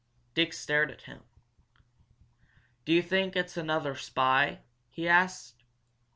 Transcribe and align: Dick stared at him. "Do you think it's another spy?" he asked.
Dick 0.33 0.51
stared 0.51 0.89
at 0.89 1.03
him. 1.03 1.21
"Do 2.85 2.91
you 2.91 3.03
think 3.03 3.35
it's 3.35 3.55
another 3.55 3.93
spy?" 3.95 4.61
he 4.89 5.07
asked. 5.07 5.63